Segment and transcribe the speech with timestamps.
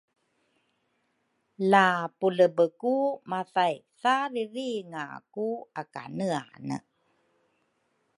[1.71, 1.85] la
[2.17, 2.95] pulebe ku
[3.29, 5.47] mathaithariringa ku
[5.81, 6.77] akaneane